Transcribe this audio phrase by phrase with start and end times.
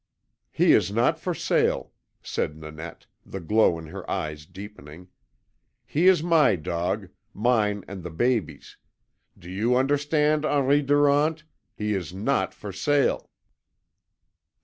[0.49, 1.91] "He is not for sale,"
[2.23, 5.09] said Nanette, the glow in her eyes deepening.
[5.85, 8.77] "He is my dog mine and the baby's.
[9.37, 11.43] Do you understand, Henri Durant?
[11.75, 13.29] HE IS NOT FOR SALE!"